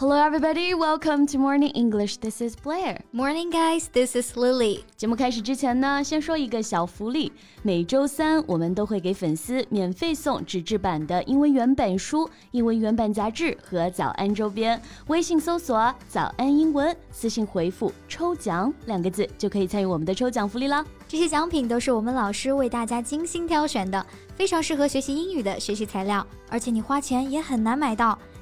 [0.00, 0.72] Hello, everybody.
[0.72, 2.16] Welcome to Morning English.
[2.22, 3.02] This is Blair.
[3.12, 3.86] Morning, guys.
[3.92, 4.80] This is Lily.
[4.96, 7.30] 节目开始之前呢，先说一个小福利。
[7.62, 14.80] 每周三我们都会给粉丝免费送纸质版的英文原版书、英文原版杂志和早安周边。
[15.08, 20.82] 微信搜索“早安英文”，私信回复“抽奖”两个字就可以参与我们的抽奖福利啦。
[21.06, 28.18] 这些奖品都是我们老师为大家精心挑选的，非常适合学习英语的学习材料，而且你花钱也很难买到。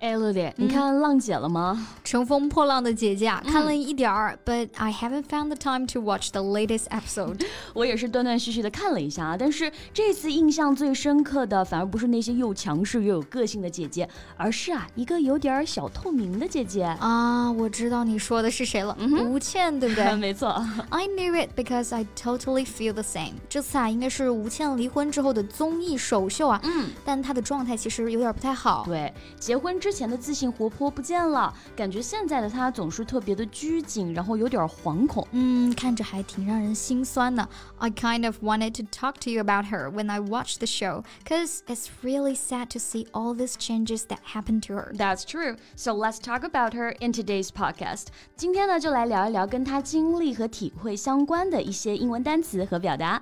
[0.00, 1.88] 哎，露姐，你看浪姐了吗？
[2.04, 7.44] 乘风破浪的姐姐啊，看了一点儿，but I haven't found the time to watch the latest episode。
[7.74, 17.50] 我也是断断续续的看了一下啊，但是这次印象最深刻的反而不是那些又强势又有个性的姐姐，而是啊一个有点小透明的姐姐啊。
[17.50, 18.96] 我知道你说的是谁了，
[19.26, 20.14] 吴倩，对不对？
[20.14, 20.64] 没错。
[20.90, 23.32] I knew it because I totally feel the same。
[23.48, 28.84] 这次啊，应该是吴倩离婚之后的综艺首秀啊，嗯，但她的状态其实有点不太好。
[28.86, 29.87] 对，结婚之。
[29.87, 35.27] 之前的自信活泼不见了，感觉现在的她总是特别的拘谨，然后有点惶恐。
[35.31, 37.47] 嗯，看着还挺让人心酸的。
[37.77, 41.59] I kind of wanted to talk to you about her when I watched the show, cause
[41.67, 44.93] it's really sad to see all these changes that happened to her.
[44.95, 45.57] That's true.
[45.75, 48.07] So let's talk about her in today's podcast.
[48.35, 53.21] 今天呢，就来聊一聊跟她经历和体会相关的一些英文单词和表达。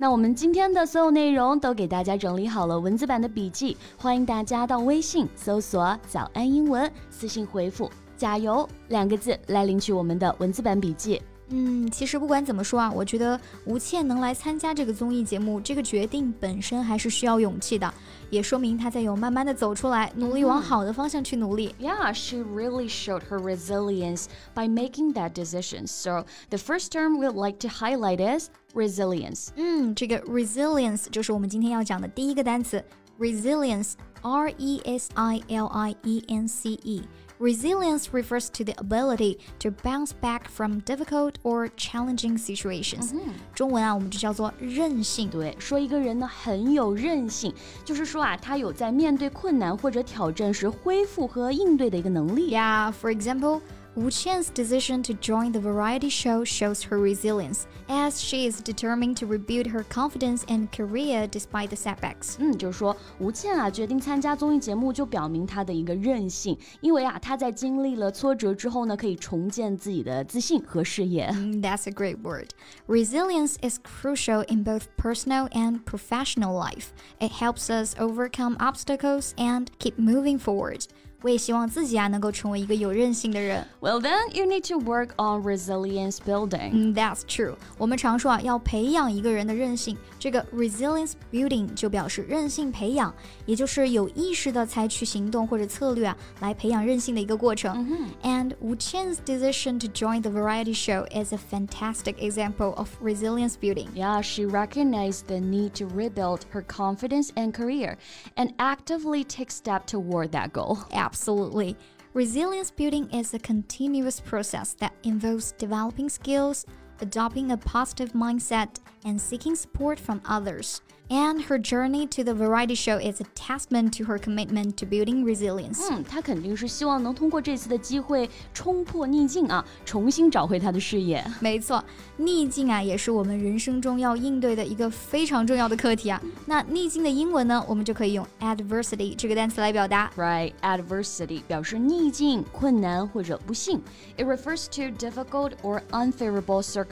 [0.00, 11.20] 那我们今天的所有内容都给大家整理好了文字版的笔记，欢迎大家到微信搜索“早安英文”，私信回复“加油”两个字来领取我们的文字版笔记。
[11.52, 17.92] 嗯，其实不管怎么说啊，我觉得吴倩能来参加这个综艺节目，这个决定本身还是需要勇气的，
[18.30, 21.74] 也说明她在有慢慢的走出来，努力往好的方向去努力。
[21.78, 25.86] Yeah, she really showed her resilience by making that decision.
[25.88, 29.49] So the first term we'd like to highlight is resilience.
[29.55, 32.83] 嗯，这个 resilience 就是我们今天要讲的第一个单词，
[33.19, 37.03] resilience。R E S I L I E N C E.
[37.39, 43.13] Resilience refers to the ability to bounce back from difficult or challenging situations.
[43.53, 45.29] 中文啊，我们就叫做韧性。
[45.29, 52.51] 对，说一个人呢很有韧性，就是说啊，他有在面对困难或者挑战时恢复和应对的一个能力。
[52.51, 53.61] Yeah, for example.
[53.99, 59.15] Wu Qian's decision to join the variety show shows her resilience, as she is determined
[59.15, 62.35] to rebuild her confidence and career despite the setbacks.
[62.39, 71.31] 嗯，就是说吴倩啊决定参加综艺节目，就表明她的一个韧性，因为啊她在经历了挫折之后呢，可以重建自己的自信和事业。
[71.31, 72.49] Mm, that's a great word.
[72.87, 76.87] Resilience is crucial in both personal and professional life.
[77.21, 80.81] It helps us overcome obstacles and keep moving forward.
[81.21, 83.65] 我也希望自己啊能够成为一个有韧性的人。
[83.79, 86.69] Well, then you need to work on resilience building.
[86.71, 87.55] 嗯，That's true.
[87.79, 89.97] 我们常说啊，要培养一个人的韧性。
[90.19, 93.11] 这个 resilience building 就表示韧性培养，
[93.47, 97.75] 也就是有意识的采取行动或者策略啊，来培养韧性的一个过程。
[98.21, 103.87] And Wu Qian's decision to join the variety show is a fantastic example of resilience building.
[103.95, 107.97] Yeah, she recognized the need to rebuild her confidence and career,
[108.35, 110.79] and actively take steps toward that goal.
[111.10, 111.76] Absolutely.
[112.14, 116.64] Resilience building is a continuous process that involves developing skills,
[116.99, 118.69] adopting a positive mindset,
[119.03, 120.79] and seeking support from others
[121.11, 125.23] and her journey to the variety show is a testament to her commitment to building
[125.23, 125.79] resilience.
[125.91, 131.23] 嗯，她肯定是希望能通过这次的机会冲破逆境啊，重新找回她的事业。
[131.39, 131.83] 没错，
[132.17, 136.19] 逆境啊，也是我们人生中要应对的一个非常重要的课题啊。
[136.47, 140.09] 那逆境的英文呢，我们就可以用 adversity 这个单词来表达。
[140.17, 143.79] Right, adversity 表示逆境、困难或者不幸。
[144.17, 146.85] It refers to difficult or unfavorable circumstances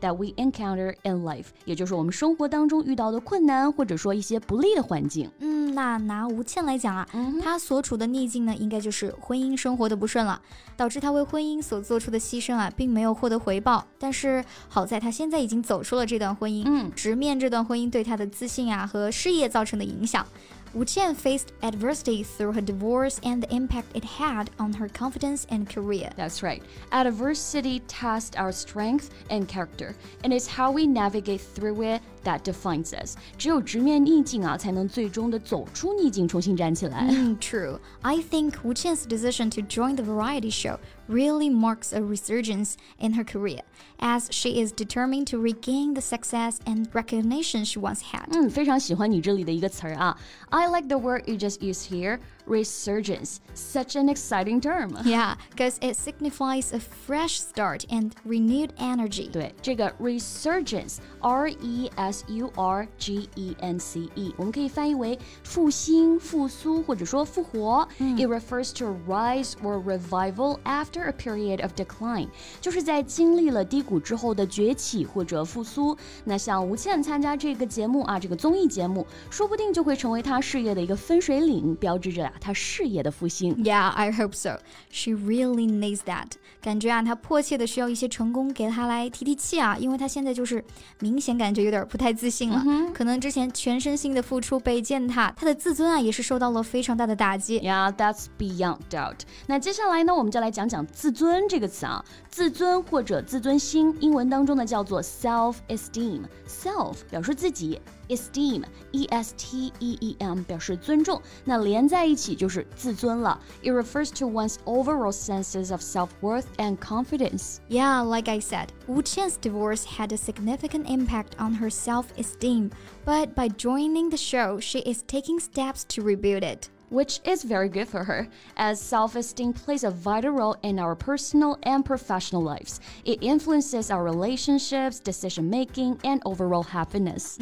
[0.00, 3.10] that we encounter in life，也就是我们生活当中遇到。
[3.10, 5.28] 的困难，或者说一些不利的环境。
[5.40, 7.08] 嗯，那拿吴倩来讲啊，
[7.42, 10.40] 她所处的逆境呢，应该就是婚姻生活的不顺了，
[10.76, 13.84] 导致她为婚姻所做出的牺牲啊，并没有获得回报。
[13.98, 20.24] 但是好在她现在已经走出了这段婚姻，嗯，直面这段婚姻对她的自信啊和事业造成的影响。
[20.73, 25.69] Wu Qian faced adversity through her divorce and the impact it had on her confidence and
[25.69, 26.09] career.
[26.17, 26.61] That's right.
[26.91, 29.95] Adversity tests our strength and character,
[30.25, 33.15] and it's how we navigate through it that defines us.
[33.37, 37.07] 只有直面逆境啊，才能最终的走出逆境，重新站起来。
[37.09, 37.79] Mm, true.
[38.01, 40.77] I think Wu Qian's decision to join the variety show
[41.09, 43.61] really marks a resurgence in her career,
[43.99, 48.27] as she is determined to regain the success and recognition she once had.
[48.31, 50.17] 嗯，非常喜欢你这里的一个词儿啊。
[50.49, 52.19] I like the word you just used here
[52.49, 53.39] resurgence.
[53.53, 54.97] Such an exciting term.
[55.03, 59.29] Yeah, because it signifies a fresh start and renewed energy.
[59.31, 67.87] 对，这个 resurgence，R E S U R G E N C E，我们可以翻译为复兴、复苏或者说复活。
[67.97, 72.27] It refers to a rise or revival after a period of decline，
[72.61, 75.97] 就是在经历了低谷之后的崛起或者复苏。
[76.25, 83.54] 那像吴倩参加这个节目啊，这个综艺节目，说不定就会成为她事业的一个分水岭，标志着啊 她事业的复兴。
[83.62, 84.58] Yeah, I hope so.
[84.90, 86.32] She really needs that.
[86.60, 90.64] 感觉啊，她迫切的需要一些成功给她来提提气啊，因为她现在就是
[90.98, 92.62] 明显感觉有点不太自信了。
[92.92, 97.60] 可能之前全身心的付出被践踏，她的自尊啊也是受到了非常大的打击。
[97.60, 99.20] Yeah, that's beyond doubt.
[99.46, 106.22] 那接下来呢，我们就来讲讲自尊这个词啊，自尊或者自尊心，英文当中呢叫做 self-esteem。
[106.48, 107.80] self 表示自己。
[108.09, 113.39] esteem e s t e e m 表示尊重，那连在一起就是自尊了。
[113.63, 117.57] It refers to one's overall senses of self-worth and confidence.
[117.69, 122.71] Yeah, like I said, Wu Qian's divorce had a significant impact on her self-esteem,
[123.05, 127.68] but by joining the show, she is taking steps to rebuild it which is very
[127.68, 132.42] good for her, as self esteem plays a vital role in our personal and professional
[132.42, 132.80] lives.
[133.04, 137.38] It influences our relationships, decision making, and overall happiness.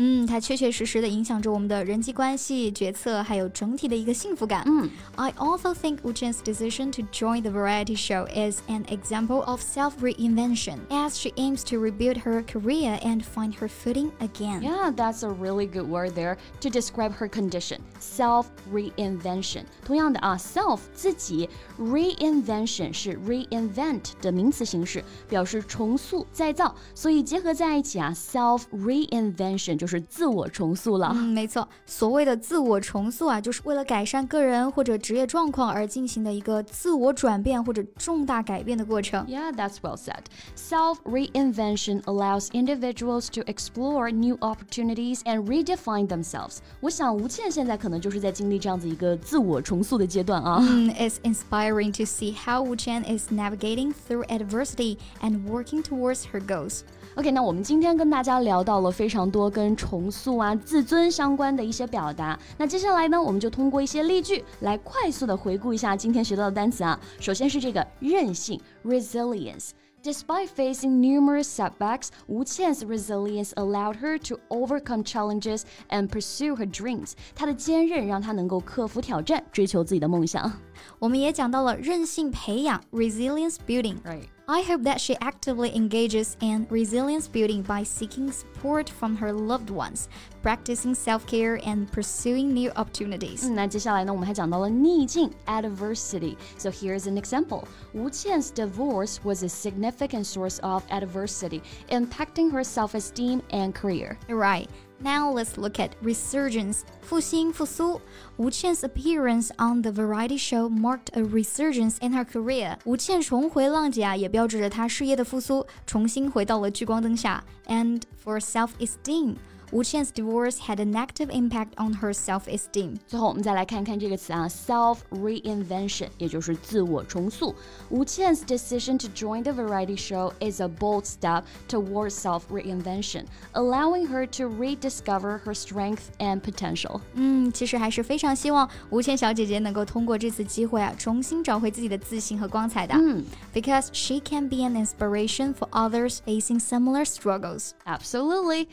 [5.16, 9.62] i also think Wu Qian's decision to join the variety show is an example of
[9.62, 14.62] self-reinvention, as she aims to rebuild her career and find her footing again.
[14.62, 19.37] Yeah, that's a really good word there to describe her condition: self-reinvention reinvention.
[19.37, 19.63] reinvention。
[19.85, 21.49] 同样的啊，self 自己，
[21.79, 31.11] reinvention 是 reinvent 的名词形式，表示重塑、再造，所以结合在一起啊，self reinvention 就是自我重塑了。
[31.13, 39.25] 嗯，没错，所谓的自我重塑啊，就是为了改善个人或者职业状况而进行的一个自我转变或者重大改变的过程。
[39.27, 40.23] Yeah, that's well said.
[40.55, 46.57] Self reinvention allows individuals to explore new opportunities and redefine themselves.
[46.79, 49.17] 我想吴倩现在可能就是在经历这样子一个。
[49.28, 50.56] 自我重塑的阶段啊。
[50.62, 56.80] 嗯，It's inspiring to see how Wu Chen is navigating through adversity and working towards her goals.
[57.16, 62.38] OK，那我们今天跟大家聊到了非常多跟重塑啊、自尊相关的一些表达。
[62.56, 66.98] 那接下来呢，我们就通过一些例句来快速的回顾一下今天学到的单词啊。
[67.20, 69.72] 首先是这个韧性 （resilience）。
[70.03, 77.13] Despite facing numerous setbacks, Wu Qian's resilience allowed her to overcome challenges and pursue her dreams.
[77.33, 80.51] 她的坚韧让她能够克服挑战，追求自己的梦想。
[80.99, 84.27] 我们也讲到了韧性培养 （resilience building）。Right.
[84.47, 89.69] I hope that she actively engages in resilience building by seeking support from her loved
[89.69, 90.09] ones,
[90.41, 93.49] practicing self-care and pursuing new opportunities.
[93.49, 96.35] 那接下来呢，我们还讲到了逆境 adversity.
[96.57, 97.63] So here's an example.
[97.93, 104.17] Wu Qian's divorce was a significant source of adversity, impacting her self-esteem and career.
[104.27, 104.67] Right.
[104.99, 106.81] Now let's look at resurgence.
[107.01, 107.99] 复兴复苏.
[108.37, 112.77] Wu Qian's appearance on the variety show marked a resurgence in her career.
[112.85, 117.43] 吴倩重回浪姐啊，也标志着她事业的复苏，重新回到了聚光灯下。
[117.67, 119.35] And for self-esteem.
[119.71, 122.97] Wu Qian's divorce had a negative impact on her self-esteem.
[123.07, 127.55] 最后我们再来看看这个词啊，self reinvention，也就是自我重塑。
[127.89, 134.05] Wu Qian's decision to join the variety show is a bold step towards self reinvention, allowing
[134.05, 137.01] her to rediscover her strength and potential.
[137.15, 142.93] 嗯，其实还是非常希望吴倩小姐姐能够通过这次机会啊，重新找回自己的自信和光彩的。
[142.93, 147.71] 嗯，because she can be an inspiration for others facing similar struggles.
[147.85, 148.67] Absolutely.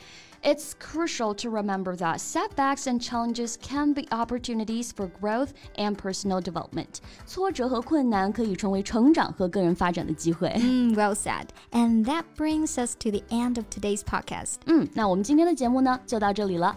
[0.45, 6.41] It's crucial to remember that setbacks and challenges can be opportunities for growth and personal
[6.41, 7.01] development.
[7.27, 10.51] 挫折和困难可以成为成长和个人发展的机会。
[10.59, 11.49] 嗯，Well said.
[11.73, 14.55] And that brings us to the end of today's podcast.
[14.65, 16.75] 嗯，那我们今天的节目呢就到这里了。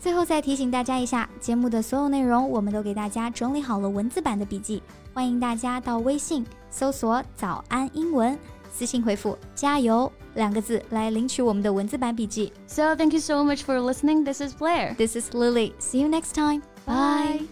[0.00, 4.80] 最后再提醒大家一下，节目的所有内容我们都给大家整理好了文字版的笔记，
[5.12, 8.38] 欢迎大家到微信搜索“早安英文”。
[8.74, 12.52] 私信回复“加油”两个字来领取我们的文字版笔记。
[12.66, 14.24] So thank you so much for listening.
[14.24, 14.94] This is Blair.
[14.96, 15.74] This is Lily.
[15.78, 16.62] See you next time.
[16.86, 17.46] Bye.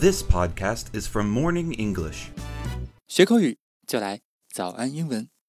[0.00, 2.30] This podcast is from Morning English.
[3.08, 4.20] 学口语就来
[4.52, 5.32] 早安英文。